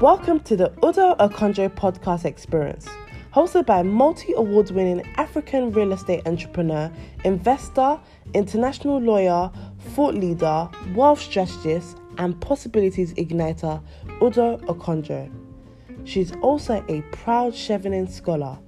[0.00, 2.86] Welcome to the Udo Okonjo podcast experience,
[3.32, 6.92] hosted by multi award winning African real estate entrepreneur,
[7.24, 7.98] investor,
[8.34, 9.50] international lawyer,
[9.94, 13.82] thought leader, wealth strategist, and possibilities igniter,
[14.22, 15.30] Udo Okonjo.
[16.04, 18.58] She's also a proud Chevening scholar.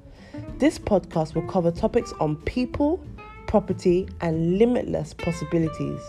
[0.57, 3.05] This podcast will cover topics on people,
[3.47, 6.01] property, and limitless possibilities.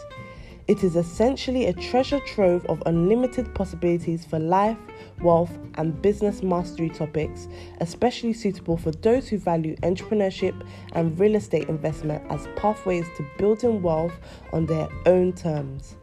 [0.69, 4.77] It is essentially a treasure trove of unlimited possibilities for life,
[5.19, 7.47] wealth, and business mastery topics,
[7.81, 10.53] especially suitable for those who value entrepreneurship
[10.91, 14.13] and real estate investment as pathways to building wealth
[14.53, 15.95] on their own terms.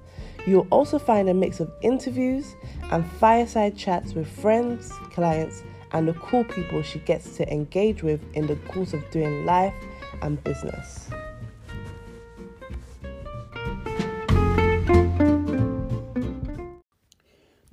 [0.48, 2.56] You'll also find a mix of interviews
[2.91, 8.20] and fireside chats with friends, clients, and the cool people she gets to engage with
[8.34, 9.75] in the course of doing life
[10.23, 11.09] and business.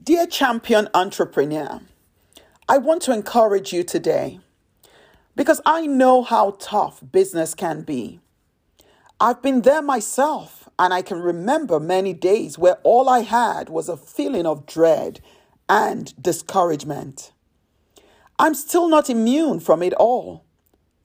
[0.03, 1.79] Dear champion entrepreneur,
[2.67, 4.41] I want to encourage you today
[5.33, 8.19] because I know how tough business can be.
[9.21, 13.87] I've been there myself, and I can remember many days where all I had was
[13.87, 15.21] a feeling of dread
[15.69, 17.31] and discouragement.
[18.37, 20.43] I'm still not immune from it all.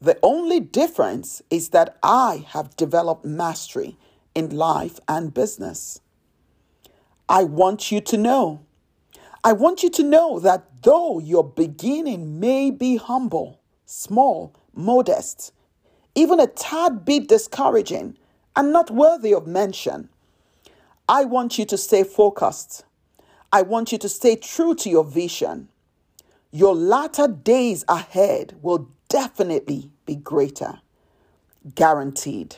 [0.00, 3.96] The only difference is that I have developed mastery
[4.34, 6.00] in life and business.
[7.28, 8.64] I want you to know
[9.48, 15.54] I want you to know that though your beginning may be humble, small, modest,
[16.14, 18.18] even a tad bit discouraging,
[18.54, 20.10] and not worthy of mention,
[21.08, 22.84] I want you to stay focused.
[23.50, 25.70] I want you to stay true to your vision.
[26.52, 30.80] Your latter days ahead will definitely be greater.
[31.74, 32.56] Guaranteed.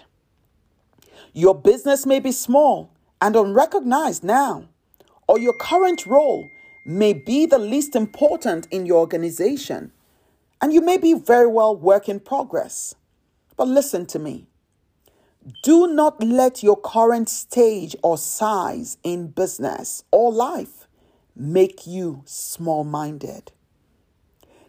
[1.33, 4.65] Your business may be small and unrecognized now,
[5.29, 6.49] or your current role
[6.85, 9.93] may be the least important in your organization,
[10.61, 12.95] and you may be very well work in progress.
[13.57, 14.47] But listen to me.
[15.63, 20.87] Do not let your current stage or size in business or life
[21.35, 23.53] make you small minded.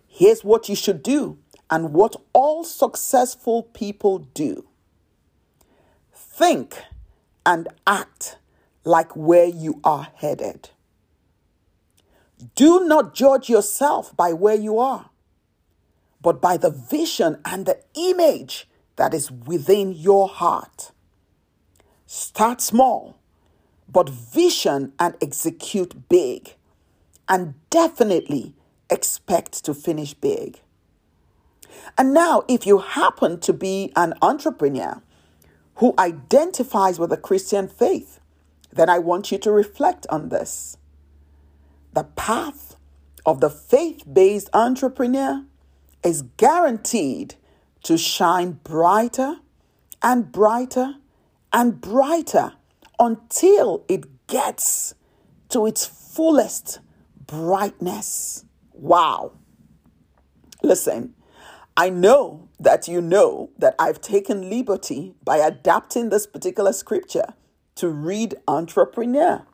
[0.07, 1.37] Here's what you should do
[1.69, 4.65] and what all successful people do
[6.13, 6.75] think
[7.45, 8.37] and act
[8.83, 10.69] like where you are headed.
[12.55, 15.09] Do not judge yourself by where you are,
[16.21, 20.91] but by the vision and the image that is within your heart.
[22.05, 23.17] Start small,
[23.87, 26.55] but vision and execute big,
[27.29, 28.53] and definitely
[28.89, 30.59] expect to finish big.
[31.97, 35.01] And now, if you happen to be an entrepreneur
[35.75, 38.19] who identifies with the Christian faith,
[38.71, 40.77] then I want you to reflect on this
[41.93, 42.75] the path
[43.25, 45.45] of the faith based entrepreneur
[46.03, 47.35] is guaranteed
[47.83, 49.37] to shine brighter
[50.01, 50.95] and brighter
[51.53, 52.53] and brighter
[52.99, 54.95] until it gets
[55.49, 56.79] to its fullest
[57.27, 58.45] brightness.
[58.73, 59.33] Wow.
[60.63, 61.13] Listen,
[61.75, 67.33] I know that you know that I've taken liberty by adapting this particular scripture
[67.75, 69.45] to read entrepreneur,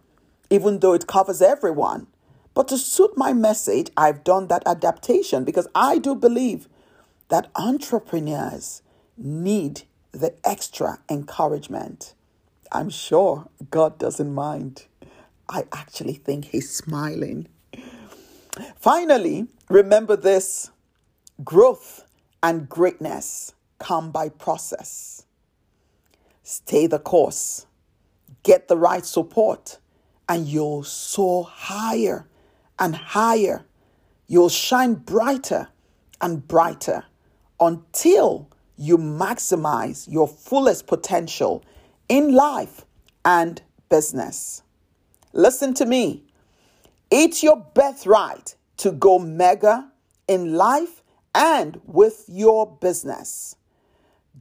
[0.50, 2.08] even though it covers everyone.
[2.58, 6.68] But to suit my message, I've done that adaptation because I do believe
[7.30, 8.82] that entrepreneurs
[9.16, 12.16] need the extra encouragement.
[12.72, 14.86] I'm sure God doesn't mind.
[15.48, 17.48] I actually think He's smiling.
[18.76, 20.72] Finally, remember this
[21.44, 22.06] growth
[22.42, 25.28] and greatness come by process.
[26.42, 27.68] Stay the course,
[28.42, 29.78] get the right support,
[30.28, 32.26] and you'll soar higher
[32.80, 33.66] and higher.
[34.28, 35.70] You'll shine brighter
[36.22, 37.06] and brighter
[37.60, 41.64] until you maximize your fullest potential
[42.08, 42.86] in life
[43.26, 44.64] and business.
[45.34, 46.24] Listen to me.
[47.10, 49.92] It's your birthright to go mega
[50.28, 51.04] in life
[51.34, 53.56] and with your business.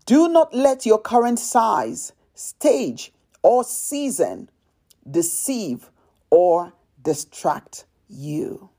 [0.04, 3.12] Do not let your current size, stage,
[3.42, 4.50] or season
[5.08, 5.90] deceive
[6.30, 6.72] or
[7.02, 8.70] distract you.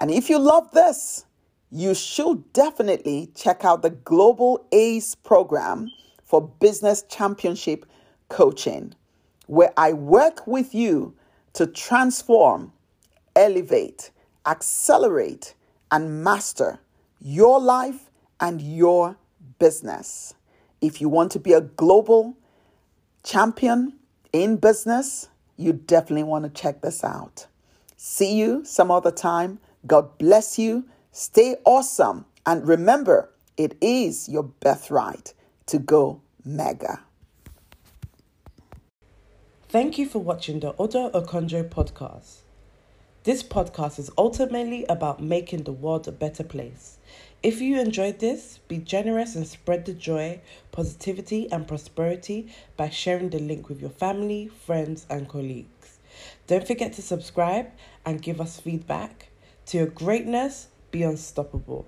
[0.00, 1.24] And if you love this,
[1.70, 5.90] you should definitely check out the Global ACE program
[6.24, 7.84] for Business Championship
[8.28, 8.94] Coaching,
[9.46, 11.14] where I work with you
[11.54, 12.72] to transform,
[13.34, 14.10] elevate,
[14.46, 15.54] accelerate,
[15.90, 16.78] and master
[17.20, 18.10] your life
[18.40, 19.16] and your
[19.58, 20.34] business.
[20.80, 22.36] If you want to be a global
[23.24, 23.94] champion
[24.32, 27.46] in business, you definitely want to check this out.
[28.00, 29.58] See you some other time.
[29.84, 30.84] God bless you.
[31.10, 32.26] Stay awesome.
[32.46, 35.34] And remember, it is your birthright
[35.66, 37.00] to go mega.
[39.68, 42.42] Thank you for watching the Udo Okonjo podcast.
[43.24, 46.98] This podcast is ultimately about making the world a better place.
[47.42, 50.40] If you enjoyed this, be generous and spread the joy,
[50.70, 55.97] positivity, and prosperity by sharing the link with your family, friends, and colleagues.
[56.46, 57.70] Don't forget to subscribe
[58.04, 59.28] and give us feedback.
[59.66, 61.86] To your greatness, be unstoppable.